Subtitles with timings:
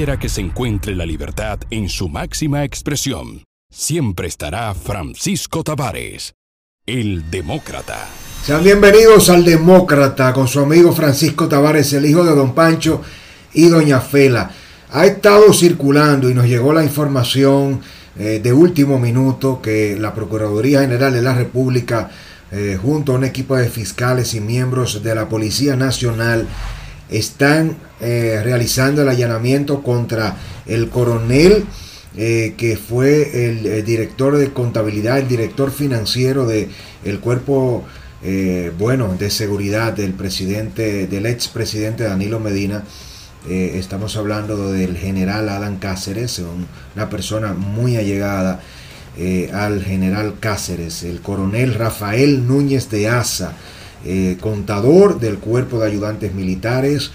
[0.00, 6.32] que se encuentre la libertad en su máxima expresión, siempre estará Francisco Tavares,
[6.86, 8.08] el demócrata.
[8.42, 13.02] Sean bienvenidos al Demócrata con su amigo Francisco Tavares, el hijo de don Pancho
[13.52, 14.50] y doña Fela.
[14.90, 17.82] Ha estado circulando y nos llegó la información
[18.18, 22.10] eh, de último minuto que la Procuraduría General de la República,
[22.50, 26.46] eh, junto a un equipo de fiscales y miembros de la Policía Nacional,
[27.10, 31.64] están eh, realizando el allanamiento contra el coronel
[32.12, 36.68] que fue el, director de contabilidad, el director financiero del
[37.04, 37.84] el cuerpo
[38.78, 42.82] bueno de seguridad del presidente, del expresidente Danilo Medina.
[43.48, 46.42] Eh, estamos hablando del general Adán Cáceres,
[46.94, 48.60] una persona muy allegada
[49.16, 53.54] eh, al general Cáceres, el coronel Rafael Núñez de Asa,
[54.04, 57.10] eh, contador del cuerpo de ayudantes militares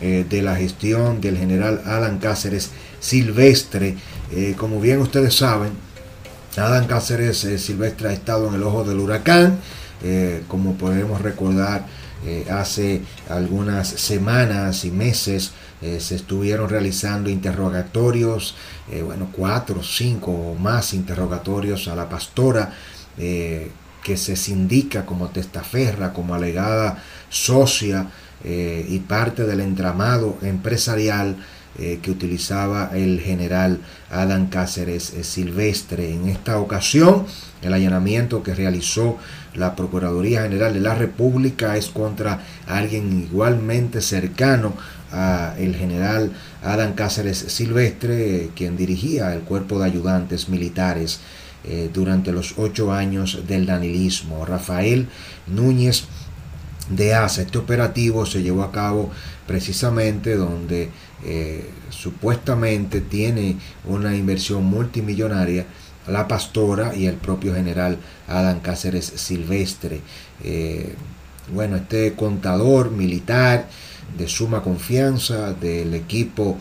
[0.00, 3.96] de la gestión del general Adán Cáceres Silvestre.
[4.58, 5.70] como bien ustedes saben,
[6.58, 9.60] Adán Cáceres Silvestre ha estado en el ojo del huracán,
[10.46, 11.86] como podemos recordar.
[12.50, 15.52] hace algunas semanas y meses
[15.84, 18.54] eh, se estuvieron realizando interrogatorios,
[18.90, 22.72] eh, bueno, cuatro, cinco o más interrogatorios a la pastora
[23.18, 23.70] eh,
[24.04, 28.06] que se sindica como testaferra, como alegada socia
[28.44, 31.36] y parte del entramado empresarial
[31.76, 33.80] que utilizaba el general
[34.10, 36.12] Adán Cáceres Silvestre.
[36.12, 37.26] En esta ocasión,
[37.62, 39.18] el allanamiento que realizó
[39.54, 44.74] la Procuraduría General de la República es contra alguien igualmente cercano
[45.58, 51.20] el general Adán Cáceres Silvestre, quien dirigía el cuerpo de ayudantes militares
[51.64, 54.44] eh, durante los ocho años del danilismo.
[54.44, 55.08] Rafael
[55.46, 56.04] Núñez
[56.90, 57.42] de Asa.
[57.42, 59.10] Este operativo se llevó a cabo
[59.46, 60.90] precisamente donde
[61.24, 65.66] eh, supuestamente tiene una inversión multimillonaria
[66.06, 67.98] la pastora y el propio general
[68.28, 70.00] Adán Cáceres Silvestre.
[70.42, 70.94] Eh,
[71.52, 73.68] bueno, este contador militar
[74.16, 76.58] de suma confianza del equipo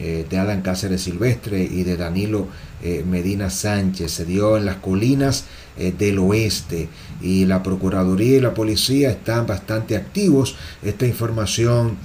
[0.00, 2.46] eh, de Alan Cáceres Silvestre y de Danilo
[2.84, 4.12] eh, Medina Sánchez.
[4.12, 6.88] Se dio en las colinas eh, del oeste
[7.20, 10.54] y la Procuraduría y la Policía están bastante activos.
[10.82, 11.96] Esta información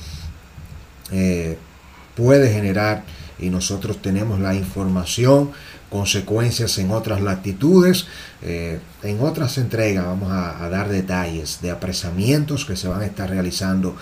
[2.15, 3.03] puede generar
[3.37, 5.51] y nosotros tenemos la información
[5.91, 8.07] consecuencias en otras latitudes.
[8.41, 13.29] en otras entregas vamos a, a, dar detalles de apresamientos que se van a estar
[13.29, 13.95] realizando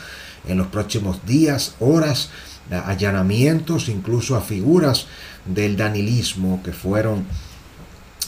[0.47, 2.29] en los próximos días, horas,
[2.69, 5.07] allanamientos incluso a figuras
[5.45, 7.25] del danilismo que fueron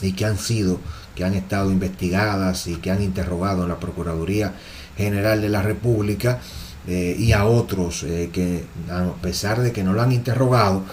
[0.02, 0.80] y que han sido,
[1.14, 4.54] que han estado investigadas y que han interrogado en la Procuraduría
[4.96, 6.40] General de la República
[6.86, 10.84] eh, y a otros eh, que a pesar de que no lo han interrogado,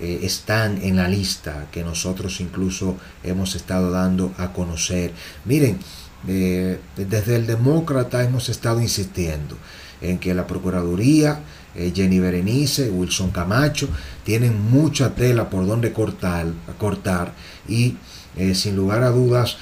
[0.00, 5.12] eh, están en la lista que nosotros incluso hemos estado dando a conocer.
[5.44, 5.78] Miren,
[6.24, 9.58] desde el demócrata hemos estado insistiendo
[10.00, 11.40] en que la Procuraduría,
[11.74, 13.88] Jenny Berenice, Wilson Camacho,
[14.24, 16.46] tienen mucha tela por donde cortar,
[16.78, 17.32] cortar
[17.68, 17.96] y
[18.36, 19.56] eh, sin lugar a dudas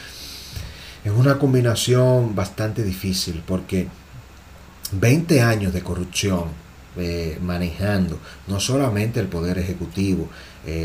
[1.04, 3.88] es una combinación bastante difícil porque
[4.92, 6.44] 20 años de corrupción
[6.96, 10.28] eh, manejando no solamente el poder ejecutivo,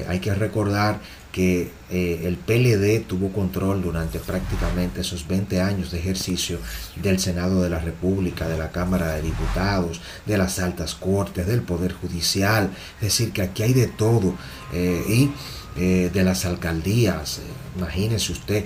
[0.08, 1.00] hay que recordar
[1.36, 6.60] que eh, el PLD tuvo control durante prácticamente esos 20 años de ejercicio
[6.96, 11.62] del Senado de la República, de la Cámara de Diputados, de las altas cortes, del
[11.62, 14.34] Poder Judicial, es decir, que aquí hay de todo,
[14.72, 15.32] eh, y
[15.78, 17.42] eh, de las alcaldías,
[17.78, 18.66] imagínese usted,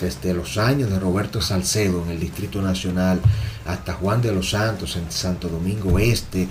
[0.00, 3.20] desde los años de Roberto Salcedo en el Distrito Nacional
[3.66, 6.48] hasta Juan de los Santos en Santo Domingo Este,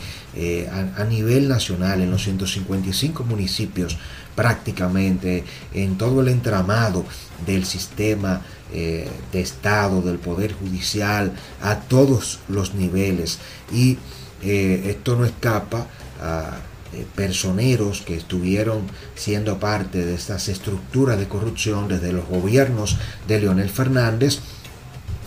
[0.71, 3.97] a, nivel nacional, en los 155 municipios,
[4.35, 5.43] prácticamente
[5.73, 7.03] en todo el entramado
[7.45, 8.41] del sistema
[8.75, 13.37] eh, de Estado, del Poder Judicial, a todos los niveles.
[13.71, 13.99] Y
[14.41, 15.85] eh, esto no escapa
[16.19, 16.57] a
[16.93, 18.83] eh, personeros que estuvieron
[19.15, 22.97] siendo parte de estas estructuras de corrupción desde los gobiernos
[23.27, 24.39] de Leonel Fernández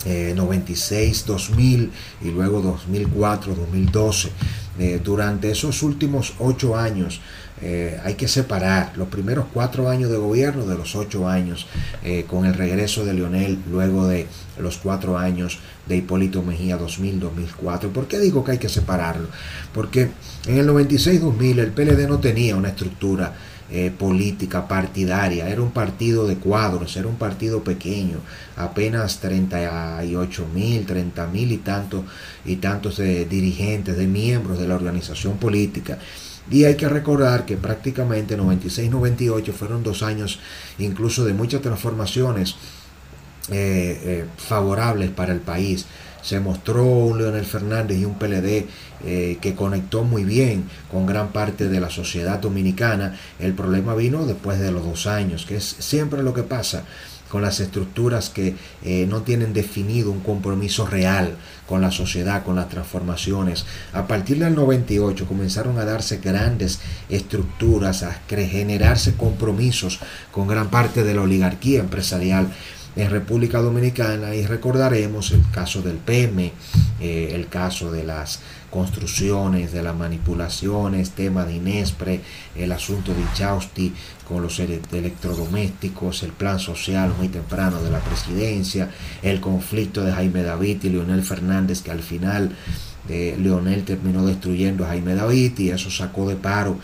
[0.07, 1.91] 96, 2000
[2.23, 4.31] y luego 2004, 2012.
[5.03, 7.21] Durante esos últimos ocho años
[7.63, 11.67] eh, hay que separar los primeros cuatro años de gobierno de los ocho años
[12.05, 14.27] eh, con el regreso de Leonel luego de
[14.59, 17.93] los cuatro años de Hipólito Mejía 2000-2004.
[17.93, 19.29] ¿Por qué digo que hay que separarlo?
[19.73, 20.11] Porque
[20.47, 23.33] en el 96-2000 el PLD no tenía una estructura
[23.71, 28.19] eh, política partidaria, era un partido de cuadros, era un partido pequeño,
[28.57, 32.05] apenas 38 mil, 30 mil y tantos
[32.45, 35.99] y tantos dirigentes, de miembros de la organización política
[36.51, 40.39] Y hay que recordar que prácticamente 96-98 fueron dos años
[40.79, 42.55] incluso de muchas transformaciones
[43.51, 45.87] eh, eh, favorables para el país.
[46.27, 48.67] Se mostró un Leonel Fernández y un PLD
[49.05, 53.17] eh, que conectó muy bien con gran parte de la sociedad dominicana.
[53.39, 56.83] El problema vino después de los dos años, que es siempre lo que pasa
[57.29, 58.55] con las estructuras que
[59.09, 61.37] no tienen definido un compromiso real
[61.67, 63.67] con la sociedad, con las transformaciones.
[63.93, 69.99] A partir del 98 comenzaron a darse grandes estructuras, a generarse compromisos
[70.31, 72.49] con gran parte de la oligarquía empresarial
[72.97, 76.53] en República Dominicana y recordaremos el caso del PM,
[76.99, 78.41] eh, el caso de las
[78.71, 82.21] construcciones, de las manipulaciones, tema de Inespre,
[82.55, 83.93] el asunto de Chausti
[84.27, 88.91] con los electrodomésticos, el plan social muy temprano de la presidencia,
[89.23, 92.57] el conflicto de Jaime David y Leonel Fernández que al final
[93.09, 96.79] eh, Leonel terminó destruyendo a Jaime David y eso sacó de paro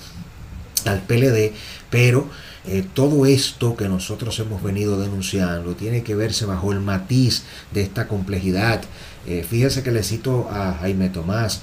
[0.91, 1.53] al PLD,
[1.91, 2.29] pero
[2.65, 7.43] eh, todo esto que nosotros hemos venido denunciando tiene que verse bajo el matiz
[7.73, 8.83] de esta complejidad.
[9.27, 11.63] Eh, fíjese que le cito a Jaime Tomás,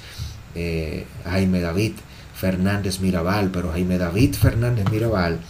[0.54, 1.92] eh, Jaime David
[2.34, 5.40] Fernández Mirabal, pero Jaime David Fernández Mirabal,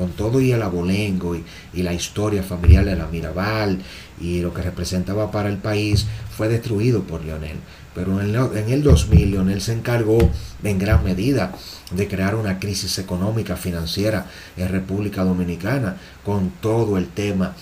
[0.00, 3.80] con todo y el abolengo y, la historia familiar de la Mirabal
[4.18, 7.58] y lo que representaba para el país, fue destruido por Leonel.
[7.94, 10.18] Pero en el 2000 Leonel se encargó
[10.64, 11.52] en gran medida
[11.90, 14.24] de crear una crisis económica, financiera
[14.56, 17.54] en República Dominicana, con todo el tema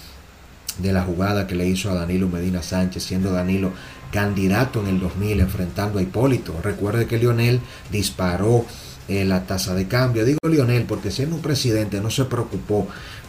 [0.78, 3.72] de la jugada que le hizo a Danilo Medina Sánchez, siendo Danilo
[4.12, 6.54] candidato en el 2000 enfrentando a Hipólito.
[6.62, 8.64] Recuerde que Lionel disparó
[9.08, 10.24] eh, la tasa de cambio.
[10.24, 12.86] Digo Lionel porque siendo un presidente no se preocupó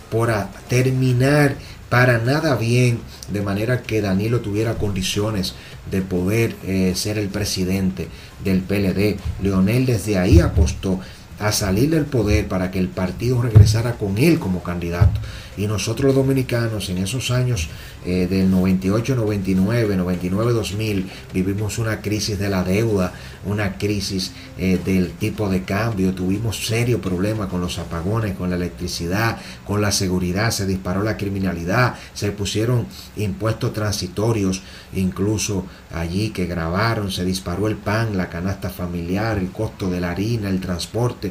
[0.09, 0.31] por
[0.67, 1.55] terminar
[1.89, 2.99] para nada bien,
[3.31, 5.55] de manera que Danilo tuviera condiciones
[5.89, 8.07] de poder eh, ser el presidente
[8.43, 9.17] del PLD.
[9.41, 10.99] Leonel desde ahí apostó
[11.39, 15.19] a salir del poder para que el partido regresara con él como candidato.
[15.59, 17.67] Y nosotros los dominicanos en esos años
[18.05, 23.11] eh, del 98, 99, 99, 2000 vivimos una crisis de la deuda,
[23.45, 28.55] una crisis eh, del tipo de cambio, tuvimos serio problema con los apagones, con la
[28.55, 32.87] electricidad, con la seguridad, se disparó la criminalidad, se pusieron
[33.17, 34.61] impuestos transitorios,
[34.93, 40.11] incluso allí que grabaron, se disparó el pan, la canasta familiar, el costo de la
[40.11, 41.28] harina, el transporte.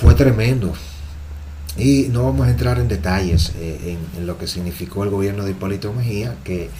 [0.00, 0.72] Fue tremendo.
[1.76, 5.50] Y no vamos a entrar en detalles eh, en, lo que significó el gobierno de
[5.50, 6.70] Hipólito Mejía, que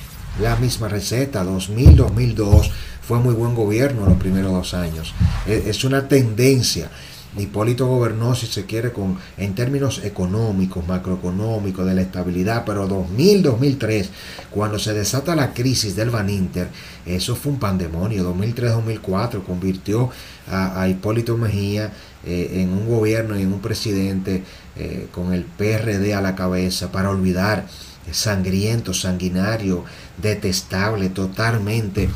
[0.40, 2.70] la misma receta, 2000-2002,
[3.06, 5.12] fue muy buen gobierno los primeros dos años.
[5.46, 6.90] E, es una tendencia.
[7.36, 14.08] Hipólito gobernó, si se quiere, con, en términos económicos, macroeconómicos, de la estabilidad, pero 2000-2003,
[14.50, 16.68] cuando se desata la crisis del Baninter,
[17.06, 18.34] eso fue un pandemonio.
[18.34, 20.10] 2003-2004 convirtió
[20.48, 21.92] a, Hipólito Mejía
[22.24, 24.44] eh, en un gobierno y en un presidente
[24.76, 27.66] eh, con el PRD a la cabeza para olvidar
[28.12, 29.84] sangriento, sanguinario,
[30.20, 32.08] detestable, totalmente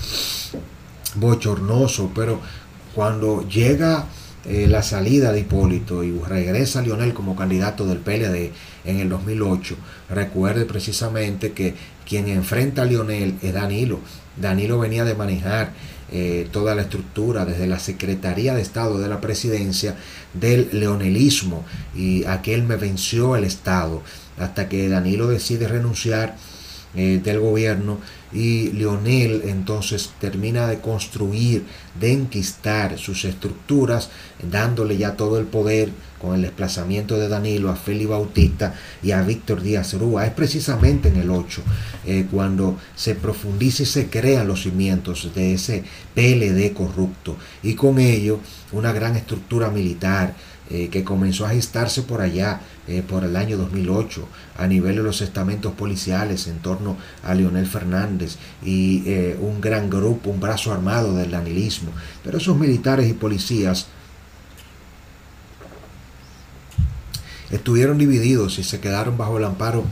[1.14, 2.40] bochornoso, pero
[2.95, 4.07] cuando llega
[4.49, 8.50] eh, la salida de Hipólito y regresa Lionel como candidato del PLD
[8.87, 9.76] en el 2008,
[10.09, 11.75] recuerde precisamente que
[12.07, 14.00] quien enfrenta a Lionel es Danilo.
[14.40, 15.73] Danilo venía de manejar
[16.11, 19.97] eh, toda la estructura desde la Secretaría de Estado de la Presidencia
[20.33, 24.02] del leonelismo y aquel me venció el Estado
[24.38, 26.37] hasta que Danilo decide renunciar
[26.95, 27.99] eh, del gobierno
[28.32, 31.64] y Leonel entonces termina de construir,
[31.99, 34.11] de enquistar sus estructuras,
[34.50, 39.23] dándole ya todo el poder con el desplazamiento de Danilo a Félix Bautista y a
[39.23, 40.26] Víctor Díaz Rúa.
[40.26, 41.62] Es precisamente en el 8
[42.06, 47.99] eh, cuando se profundiza y se crean los cimientos de ese PLD corrupto y con
[47.99, 48.40] ello
[48.73, 50.35] una gran estructura militar
[50.70, 55.02] eh, que comenzó a gestarse por allá eh, por el año 2008 a nivel de
[55.02, 58.17] los estamentos policiales en torno a Leonel Fernández
[58.64, 59.02] y
[59.40, 61.90] un gran grupo, un brazo armado del danilismo.
[62.25, 63.87] Pero esos militares y policías
[67.50, 69.84] estuvieron divididos y se quedaron bajo el amparo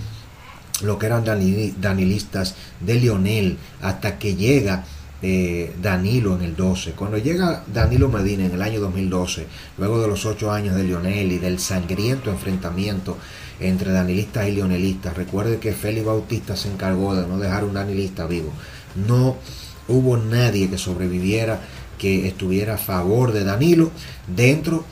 [0.83, 4.85] lo que eran danilistas de Lionel hasta que llega
[5.23, 6.93] eh, Danilo en el 12.
[6.93, 9.47] Cuando llega Danilo Medina en el año 2012,
[9.79, 13.17] luego de los ocho años de Lionel y del sangriento enfrentamiento
[13.61, 18.27] entre danilistas y leonelistas, recuerde que Félix Bautista se encargó de no dejar un danilista
[18.27, 18.53] vivo.
[18.95, 19.37] No
[19.89, 21.61] hubo nadie que sobreviviera
[21.99, 23.91] que estuviera a favor de Danilo
[24.27, 24.85] dentro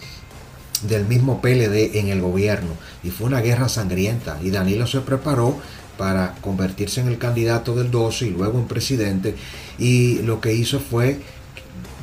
[0.83, 2.71] del mismo PLD en el gobierno
[3.02, 5.59] y fue una guerra sangrienta y Danilo se preparó
[5.97, 9.35] para convertirse en el candidato del 12 y luego en presidente
[9.78, 11.21] y lo que hizo fue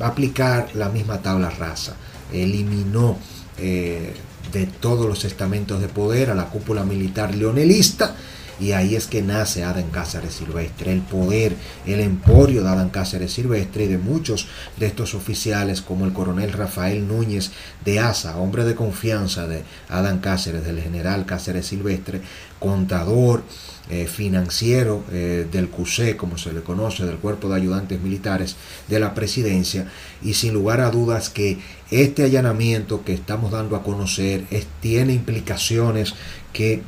[0.00, 1.96] aplicar la misma tabla rasa.
[2.32, 3.18] eliminó
[3.58, 4.14] eh,
[4.52, 8.14] de todos los estamentos de poder a la cúpula militar leonelista
[8.60, 13.32] y ahí es que nace Adán Cáceres Silvestre, el poder, el emporio de Adán Cáceres
[13.32, 17.50] Silvestre y de muchos de estos oficiales como el coronel Rafael Núñez
[17.84, 22.20] de Asa, hombre de confianza de Adán Cáceres, del general Cáceres Silvestre,
[22.60, 23.42] contador,
[23.90, 28.56] eh, financiero eh, del CUSE, como se le conoce, del Cuerpo de Ayudantes Militares
[28.88, 29.90] de la Presidencia,
[30.22, 31.58] y sin lugar a dudas que
[31.90, 34.44] este allanamiento que estamos dando a conocer
[34.80, 36.14] tiene implicaciones
[36.52, 36.82] que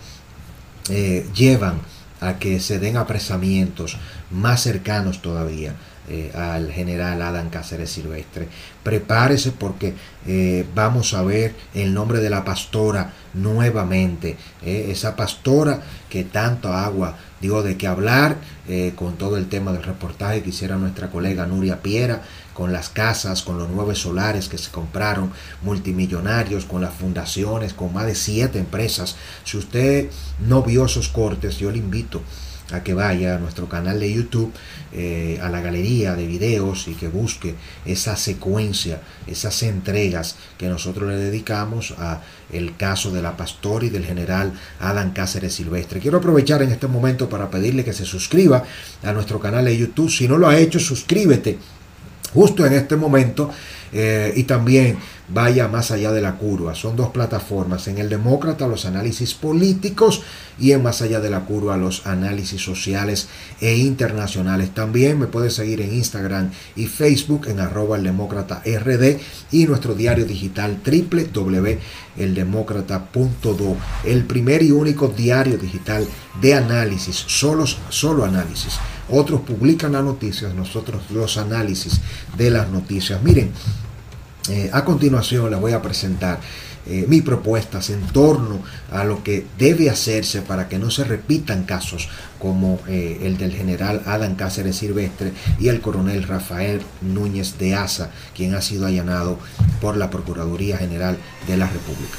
[0.89, 1.81] eh, llevan
[2.21, 3.97] a que se den apresamientos
[4.31, 5.75] más cercanos todavía
[6.09, 8.49] eh, al general Adán Cáceres Silvestre.
[8.83, 9.95] Prepárese porque
[10.27, 14.37] eh, vamos a ver el nombre de la pastora nuevamente.
[14.63, 18.37] esa pastora que tanto agua dio de qué hablar
[18.95, 22.23] con todo el tema del reportaje que hiciera nuestra colega Nuria Piera
[22.55, 25.33] con las casas, con los nuevos solares que se compraron,
[25.63, 29.17] multimillonarios, con las fundaciones, con más de siete empresas.
[29.45, 30.09] Si usted
[30.47, 32.23] no vio esos cortes, yo le invito
[32.71, 34.53] a que vaya a nuestro canal de YouTube,
[34.93, 37.55] eh, a la galería de videos y que busque
[37.85, 43.91] esa secuencia, esas entregas que nosotros le dedicamos a el caso de la pastora y
[43.91, 46.01] del general Adán Cáceres Silvestre.
[46.01, 48.63] Quiero aprovechar en este momento para pedirle que se suscriba
[49.03, 50.11] a nuestro canal de YouTube.
[50.11, 51.59] Si no lo ha hecho, suscríbete
[52.33, 53.51] justo en este momento
[53.93, 56.75] eh, y también vaya más allá de la curva.
[56.75, 57.89] Son dos plataformas.
[57.89, 60.23] En el Demócrata los análisis políticos
[60.59, 63.29] y en Más allá de la curva los análisis sociales
[63.61, 64.73] e internacionales.
[64.75, 69.19] También me puede seguir en Instagram y Facebook en arroba el demócrata rd
[69.51, 73.77] y nuestro diario digital www.eldemócrata.do.
[74.05, 76.07] El primer y único diario digital
[76.41, 78.75] de análisis, solo, solo análisis.
[79.11, 82.01] Otros publican las noticias, nosotros los análisis
[82.37, 83.23] de las noticias.
[83.23, 83.53] Miren,
[84.51, 86.39] eh, a continuación les voy a presentar
[86.87, 88.61] eh, mis propuestas en torno
[88.91, 93.55] a lo que debe hacerse para que no se repitan casos como eh, el del
[93.55, 99.39] general Adán Cáceres Silvestre y el coronel Rafael Núñez de Asa, quien ha sido allanado
[99.81, 102.19] por la Procuraduría General de la República.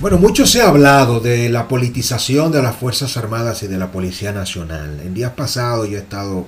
[0.00, 3.92] Bueno, mucho se ha hablado de la politización de las Fuerzas Armadas y de la
[3.92, 4.98] Policía Nacional.
[5.04, 6.46] En días pasados yo he estado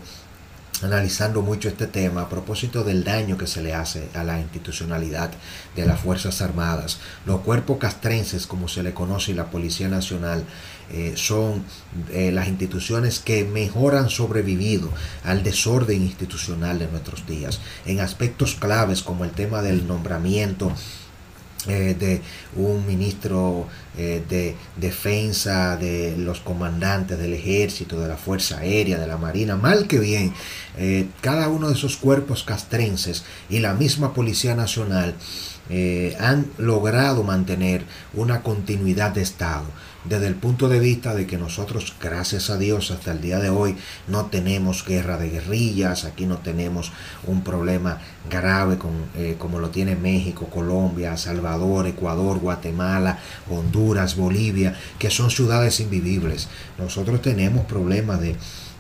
[0.81, 5.33] analizando mucho este tema a propósito del daño que se le hace a la institucionalidad
[5.77, 6.99] de las Fuerzas Armadas.
[7.27, 10.45] Los cuerpos castrenses, como se le conoce, y la Policía Nacional,
[10.91, 11.63] eh, son
[12.11, 14.89] eh, las instituciones que mejor han sobrevivido
[15.25, 20.73] al desorden institucional de nuestros días, en aspectos claves como el tema del nombramiento
[21.69, 22.21] eh, de
[22.57, 29.07] un ministro eh, de defensa, de los comandantes del ejército, de la Fuerza Aérea, de
[29.07, 30.33] la Marina, mal que bien,
[30.77, 35.15] eh, cada uno de esos cuerpos castrenses y la misma Policía Nacional
[36.19, 39.65] han logrado mantener una continuidad de Estado
[40.05, 43.51] desde el punto de vista de que nosotros, gracias a Dios, hasta el día de
[43.51, 43.77] hoy
[44.09, 46.91] no tenemos guerra de guerrillas, aquí no tenemos
[47.25, 54.77] un problema grave con, eh, como lo tiene México, Colombia, Salvador, Ecuador, Guatemala, Honduras, Bolivia,
[54.99, 56.49] que son ciudades invivibles.
[56.79, 58.35] Nosotros tenemos problemas de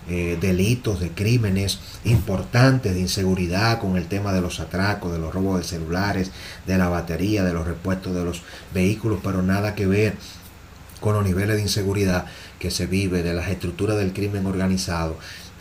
[0.08, 5.32] eh, delitos, de crímenes importantes de inseguridad con el tema de los atracos, de los
[5.32, 6.30] robos de celulares,
[6.66, 8.42] de la batería, de los repuestos de los
[8.74, 10.16] vehículos, pero nada que ver
[11.00, 12.26] con los niveles de inseguridad
[12.58, 15.18] que se vive, de las estructuras del crimen organizado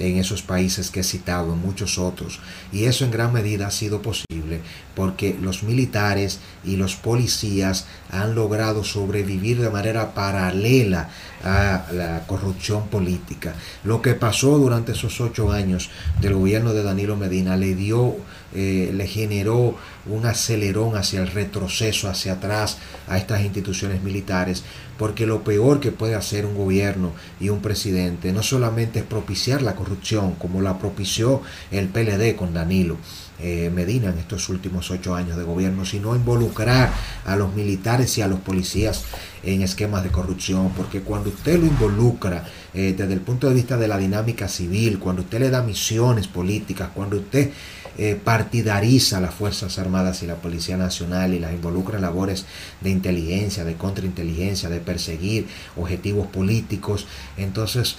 [0.08, 2.39] en esos países que he citado, en muchos otros.
[2.72, 4.62] Y eso en gran medida ha sido posible
[4.96, 11.10] porque los militares y los policías han logrado sobrevivir de manera paralela
[11.43, 13.55] a la corrupción política.
[13.84, 15.89] Lo que pasó durante esos ocho años
[16.20, 18.17] del gobierno de Danilo Medina le dio,
[18.53, 22.77] eh, le generó un acelerón hacia el retroceso, hacia atrás
[23.08, 24.63] a estas instituciones militares,
[24.98, 29.62] porque lo peor que puede hacer un gobierno y un presidente no solamente es propiciar
[29.62, 31.41] la corrupción, como la propició
[31.72, 32.98] el PLD con Danilo,
[33.43, 36.93] eh, Medina en estos últimos ocho años de gobierno, sino involucrar
[37.25, 39.05] a los militares y a los policías
[39.41, 43.77] en esquemas de corrupción, porque cuando usted lo involucra eh, desde el punto de vista
[43.77, 47.50] de la dinámica civil, cuando usted le da misiones políticas, cuando usted
[47.98, 52.46] eh, partidariza las Fuerzas Armadas y la Policía Nacional y las involucra en labores
[52.82, 57.08] de inteligencia, de contrainteligencia, de perseguir objetivos políticos,
[57.38, 57.96] entonces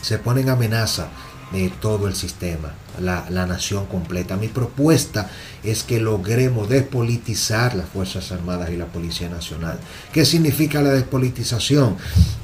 [0.00, 1.08] se pone en amenaza
[1.52, 4.36] de todo el sistema, la, la, nación completa.
[4.36, 5.30] Mi propuesta
[5.62, 9.78] es que logremos despolitizar las Fuerzas Armadas y la Policía Nacional.
[10.12, 11.96] ¿Qué significa la despolitización?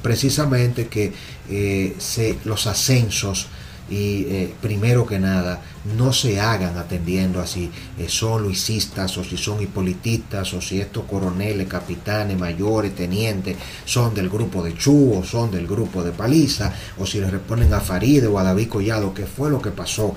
[0.03, 1.11] Precisamente que
[1.49, 3.47] eh, se, los ascensos
[3.89, 5.61] y eh, primero que nada
[5.97, 11.05] no se hagan atendiendo así eh, son luisistas o si son hipolitistas o si estos
[11.05, 16.73] coroneles, capitanes, mayores, tenientes son del grupo de Chu o son del grupo de Paliza
[16.97, 20.15] o si le responden a Faride o a David Collado, que fue lo que pasó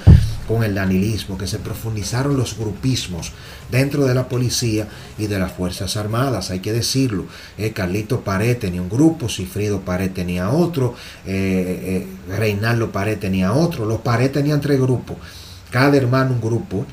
[0.48, 3.32] con el danilismo, que se profundizaron los grupismos
[3.70, 7.26] dentro de la policía y de las Fuerzas Armadas, hay que decirlo.
[7.58, 10.94] Eh, Carlito Pared tenía un grupo, Cifrido Pared tenía otro,
[11.26, 15.16] eh, Reinaldo Pared tenía otro, los Pared tenían tres grupos
[15.72, 16.86] cada hermano un grupo.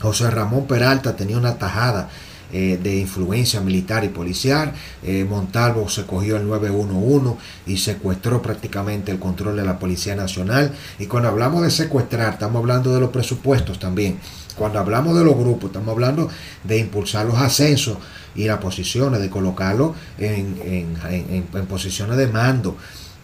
[0.00, 2.08] José Ramón Peralta tenía una tajada
[2.56, 4.72] eh, de influencia militar y policial.
[5.02, 7.34] Eh, Montalvo se cogió el 911
[7.66, 10.72] y secuestró prácticamente el control de la Policía Nacional.
[11.00, 14.20] Y cuando hablamos de secuestrar, estamos hablando de los presupuestos también.
[14.54, 16.30] Cuando hablamos de los grupos, estamos hablando
[16.62, 17.98] de impulsar los ascensos
[18.36, 20.54] y las posiciones, de colocarlos en,
[21.68, 22.76] posiciones de mando.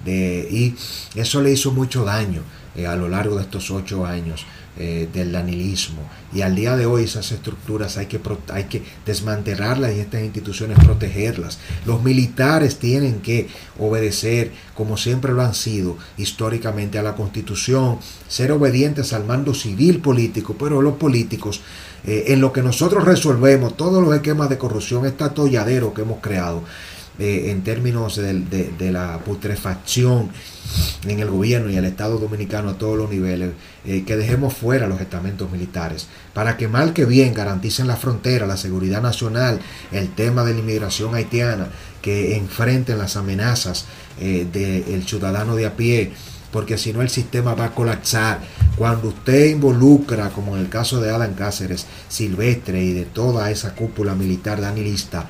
[0.05, 0.75] y
[1.15, 2.43] eso le hizo mucho daño
[2.77, 4.47] eh, a lo largo de estos ocho años
[4.77, 6.09] eh, del danilismo.
[6.33, 8.21] Y al día de hoy esas estructuras hay que,
[8.53, 11.59] hay que desmantelarlas y estas instituciones protegerlas.
[11.85, 13.49] Los militares tienen que
[13.81, 17.99] obedecer, como siempre lo han sido históricamente, a la constitución,
[18.29, 21.63] ser obedientes al mando civil político, pero los políticos,
[22.05, 26.21] eh, en lo que nosotros resolvemos todos los esquemas de corrupción, este atolladero que hemos
[26.21, 26.63] creado,
[27.21, 30.31] en términos de, la putrefacción
[31.07, 33.51] en el gobierno y el Estado dominicano a todos los niveles,
[33.85, 38.47] eh, que dejemos fuera los estamentos militares, para que mal que bien garanticen la frontera,
[38.47, 39.61] la seguridad nacional,
[39.93, 41.69] el tema de la inmigración haitiana,
[42.01, 43.85] que enfrenten las amenazas
[44.21, 46.13] eh, del ciudadano de a pie,
[46.53, 48.41] porque si no el sistema va a colapsar.
[48.77, 53.75] Cuando usted involucra, como en el caso de Adam Cáceres, Silvestre y de toda esa
[53.75, 55.29] cúpula militar danilista,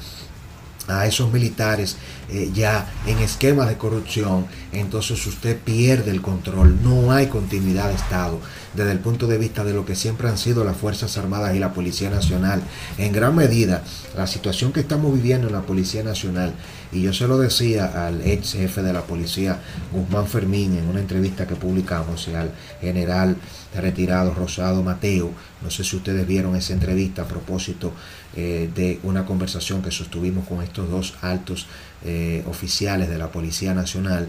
[0.91, 1.97] a esos militares
[2.31, 7.95] eh, ya en esquemas de corrupción, entonces usted pierde el control, no hay continuidad de
[7.95, 8.41] Estado
[8.75, 11.59] desde el punto de vista de lo que siempre han sido las Fuerzas Armadas y
[11.59, 12.63] la Policía Nacional.
[12.99, 13.83] En gran medida,
[14.17, 16.55] la situación que estamos viviendo en la Policía Nacional,
[16.93, 19.61] y yo se lo decía al ex jefe de la policía,
[19.93, 23.37] Guzmán Fermín, en una entrevista que publicamos, y al general
[23.75, 25.31] retirado Rosado Mateo,
[25.63, 27.93] no sé si ustedes vieron esa entrevista a propósito
[28.37, 31.67] eh, de una conversación que sostuvimos con estos dos altos
[32.05, 34.29] eh, oficiales de la Policía Nacional,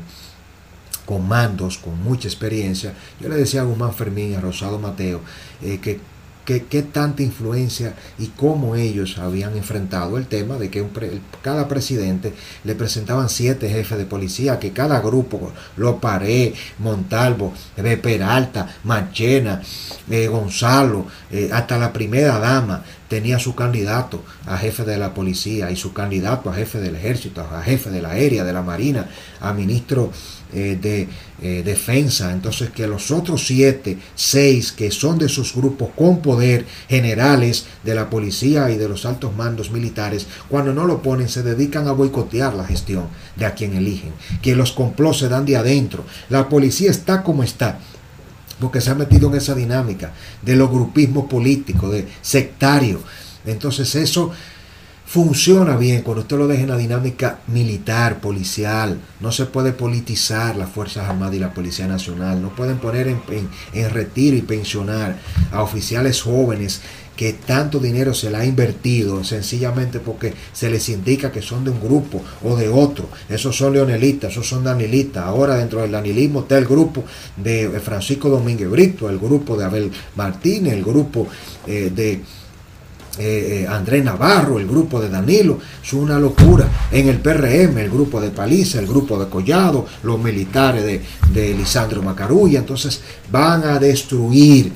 [1.06, 2.94] con mandos, con mucha experiencia.
[3.20, 5.22] Yo le decía a Guzmán Fermín a Rosado Mateo
[5.62, 6.00] eh, que
[6.46, 10.86] qué tanta influencia y cómo ellos habían enfrentado el tema de que
[11.42, 17.54] cada presidente le presentaban siete jefes de policía, que cada grupo, Loparé, Montalvo,
[18.02, 19.62] Peralta, Manchena,
[20.10, 25.70] eh, Gonzalo, eh, hasta la primera dama, tenía su candidato a jefe de la policía
[25.70, 29.10] y su candidato a jefe del ejército, a jefe de la aérea, de la marina,
[29.42, 30.14] a ministro
[30.54, 31.10] eh, de
[31.42, 32.32] eh, defensa.
[32.32, 37.96] Entonces que los otros siete, seis que son de sus grupos con poder, generales de
[37.96, 41.92] la policía y de los altos mandos militares, cuando no lo ponen se dedican a
[41.92, 44.14] boicotear la gestión de a quien eligen.
[44.42, 46.06] Que los complots se dan de adentro.
[46.30, 47.78] La policía está como está
[48.62, 53.02] porque se ha metido en esa dinámica de los grupismos políticos, de sectario.
[53.46, 54.32] Entonces eso
[55.12, 58.98] funciona bien cuando usted lo deja en la dinámica militar, policial.
[59.20, 62.42] No se puede politizar las Fuerzas Armadas y la Policía Nacional.
[62.42, 63.20] No pueden poner en,
[63.74, 65.18] en retiro y pensionar
[65.52, 66.82] a oficiales jóvenes
[67.16, 71.70] que tanto dinero se le ha invertido sencillamente porque se les indica que son de
[71.70, 73.10] un grupo o de otro.
[73.30, 75.26] Esos son leonelistas, esos son danilistas.
[75.26, 77.04] Ahora dentro del danilismo está el grupo
[77.38, 81.28] de Francisco Domínguez Brito, el grupo de Abel Martínez, el grupo
[81.68, 82.22] eh, de...
[83.20, 86.88] Eh, eh, Andrés Navarro, el grupo de Danilo, es una locura.
[86.90, 91.02] En el PRM, el grupo de Paliza, el grupo de Collado, los militares de,
[91.34, 94.72] de Lisandro Macarulla, entonces van a destruir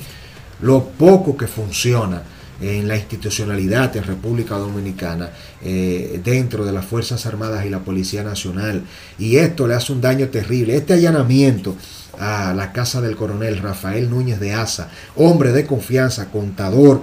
[0.60, 2.22] lo poco que funciona
[2.60, 5.30] en la institucionalidad en República Dominicana
[5.62, 8.82] eh, dentro de las Fuerzas Armadas y la Policía Nacional.
[9.18, 10.76] Y esto le hace un daño terrible.
[10.76, 11.76] Este allanamiento
[12.18, 17.02] a la casa del coronel Rafael Núñez de Asa, hombre de confianza, contador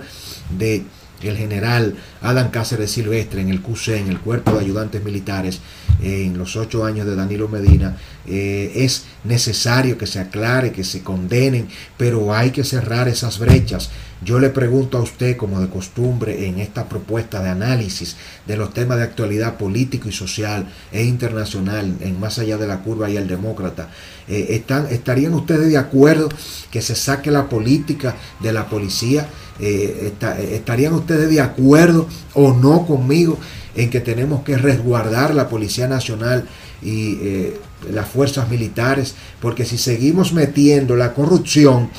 [0.58, 0.84] de
[1.30, 5.62] el general Adam Cáceres Silvestre en el QC, en el Cuerpo de Ayudantes Militares,
[6.02, 11.02] en los ocho años de Danilo Medina, eh, es necesario que se aclare, que se
[11.02, 13.90] condenen, pero hay que cerrar esas brechas.
[14.24, 18.16] Yo le pregunto a usted, como de costumbre, en esta propuesta de análisis
[18.48, 22.80] de los temas de actualidad político y social e internacional, en más allá de la
[22.80, 23.90] curva y el demócrata,
[24.28, 26.30] eh, están, ¿estarían ustedes de acuerdo
[26.72, 29.28] que se saque la política de la policía?
[29.60, 30.14] Eh,
[30.52, 33.38] ¿Estarían ustedes de acuerdo o no conmigo
[33.76, 36.48] en que tenemos que resguardar la Policía Nacional
[36.82, 37.60] y eh,
[37.92, 39.16] las fuerzas militares?
[39.42, 41.90] Porque si seguimos metiendo la corrupción,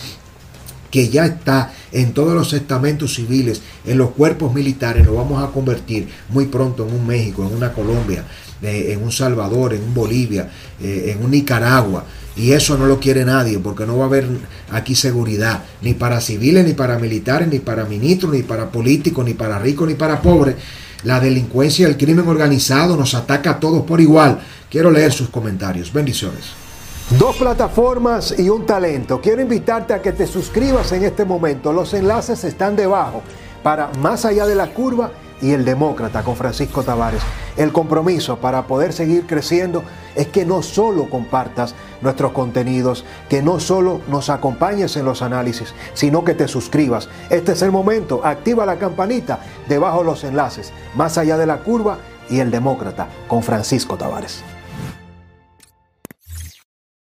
[0.94, 5.50] que ya está en todos los estamentos civiles, en los cuerpos militares, nos vamos a
[5.50, 8.24] convertir muy pronto en un México, en una Colombia,
[8.62, 10.48] eh, en un Salvador, en un Bolivia,
[10.80, 12.04] eh, en un Nicaragua.
[12.36, 14.28] Y eso no lo quiere nadie, porque no va a haber
[14.70, 19.34] aquí seguridad, ni para civiles, ni para militares, ni para ministros, ni para políticos, ni
[19.34, 20.54] para ricos, ni para pobres.
[21.02, 24.38] La delincuencia el crimen organizado nos ataca a todos por igual.
[24.70, 25.92] Quiero leer sus comentarios.
[25.92, 26.63] Bendiciones.
[27.10, 29.20] Dos plataformas y un talento.
[29.20, 31.72] Quiero invitarte a que te suscribas en este momento.
[31.72, 33.22] Los enlaces están debajo
[33.62, 37.20] para Más allá de la curva y el demócrata con Francisco Tavares.
[37.58, 43.60] El compromiso para poder seguir creciendo es que no solo compartas nuestros contenidos, que no
[43.60, 47.10] solo nos acompañes en los análisis, sino que te suscribas.
[47.28, 48.22] Este es el momento.
[48.24, 50.72] Activa la campanita debajo de los enlaces.
[50.94, 51.98] Más allá de la curva
[52.30, 54.42] y el demócrata con Francisco Tavares.